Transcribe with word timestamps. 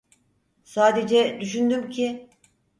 Sadece 0.63 1.37
düşündüm 1.41 1.89
ki… 1.89 2.29